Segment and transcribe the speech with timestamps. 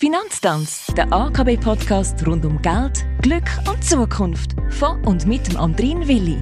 [0.00, 4.54] Finanztanz, der AKB-Podcast rund um Geld, Glück und Zukunft.
[4.70, 6.38] Von und mit dem Andrin Willi.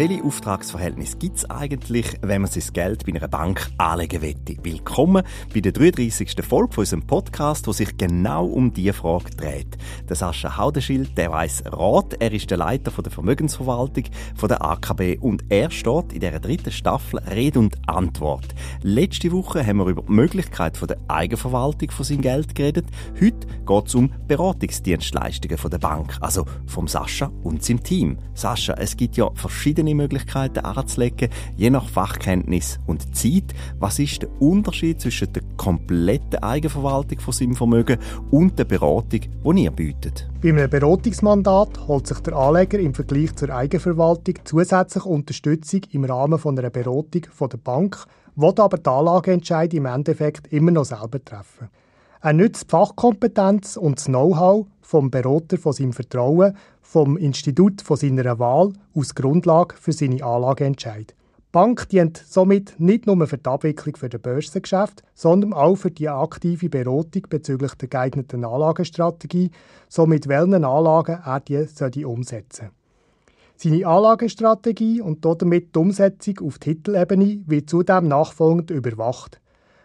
[0.00, 4.56] Welche Auftragsverhältnisse gibt es eigentlich, wenn man sein Geld bei einer Bank anlegen möchte?
[4.64, 6.42] Willkommen bei der 33.
[6.42, 9.76] Folge von unserem Podcast, wo sich genau um diese Frage dreht.
[10.08, 14.04] Der Sascha Haudenschild, der weiss Rat, er ist der Leiter der Vermögensverwaltung
[14.36, 18.54] von der AKB und er steht in der dritten Staffel Rede und Antwort.
[18.80, 22.86] Letzte Woche haben wir über die Möglichkeit der Eigenverwaltung von seinem Geld geredet.
[23.20, 28.16] Heute geht es um Beratungsdienstleistungen von der Bank, also vom Sascha und seinem Team.
[28.32, 33.54] Sascha, es gibt ja verschiedene Möglichkeiten anzulegen, je nach Fachkenntnis und Zeit.
[33.78, 37.98] Was ist der Unterschied zwischen der kompletten Eigenverwaltung von seinem Vermögen
[38.30, 40.28] und der Beratung, die ihr bietet?
[40.42, 46.38] Bei einem Beratungsmandat holt sich der Anleger im Vergleich zur Eigenverwaltung zusätzlich Unterstützung im Rahmen
[46.38, 48.04] von einer Beratung von der Bank,
[48.36, 51.68] will aber die Anlageentscheid im Endeffekt immer noch selber treffen.
[52.22, 56.54] Er nützt die Fachkompetenz und das Know-how vom Berater von seinem Vertrauen,
[56.90, 61.14] vom Institut von seiner Wahl aus Grundlage für seine Anlageentscheid.
[61.38, 65.92] Die Bank dient somit nicht nur für die Abwicklung für das Börsengeschäft, sondern auch für
[65.92, 69.52] die aktive Beratung bezüglich der geeigneten Anlagestrategie,
[69.88, 71.40] somit welchen Anlagen er
[71.90, 72.70] die umsetzen soll.
[73.54, 79.39] Seine Anlagestrategie und damit die Umsetzung auf Titelebene wird zudem nachfolgend überwacht.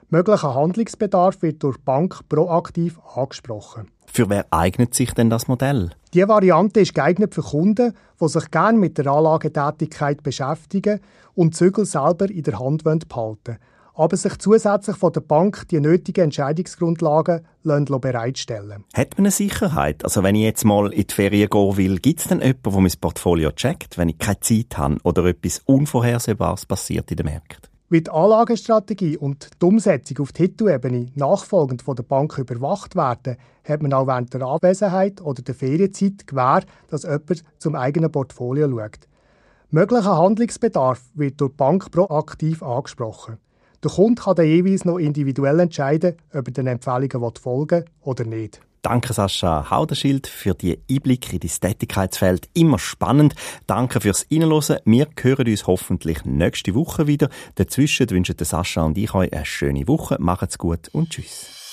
[0.09, 3.87] Möglicher Handlungsbedarf wird durch die Bank proaktiv angesprochen.
[4.05, 5.91] Für wer eignet sich denn das Modell?
[6.13, 10.99] Die Variante ist geeignet für Kunden, die sich gerne mit der Anlagetätigkeit beschäftigen
[11.33, 13.57] und Zügel selber in der Hand behalten
[13.95, 20.03] aber sich zusätzlich von der Bank die nötigen Entscheidungsgrundlagen bereitstellen Hat man eine Sicherheit?
[20.03, 22.81] Also wenn ich jetzt mal in die Ferien gehen will, gibt es denn jemanden, der
[22.81, 27.74] mein Portfolio checkt, wenn ich keine Zeit habe oder etwas Unvorhersehbares passiert in den Märkten?
[27.87, 33.83] Wie die Anlagestrategie und die Umsetzung auf Titelebene nachfolgend von der Bank überwacht werden, hat
[33.83, 39.07] man auch während der Abwesenheit oder der Ferienzeit gewähr, dass jemand zum eigenen Portfolio schaut.
[39.69, 43.37] Möglicher Handlungsbedarf wird durch die Bank proaktiv angesprochen.
[43.83, 48.25] Der Kunde kann dann jeweils noch individuell entscheiden, ob er den Empfehlungen folgen will oder
[48.25, 48.61] nicht.
[48.85, 52.49] Danke Sascha Haudenschild für die Einblicke in dein Tätigkeitsfeld.
[52.53, 53.33] Immer spannend.
[53.65, 54.77] Danke fürs Reinhören.
[54.85, 57.29] Wir hören uns hoffentlich nächste Woche wieder.
[57.55, 60.17] Dazwischen wünschen Sascha und ich euch eine schöne Woche.
[60.19, 61.64] Macht's gut und tschüss.